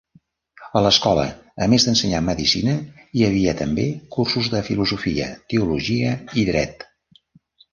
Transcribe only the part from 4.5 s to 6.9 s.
de filosofia, teologia i Dret.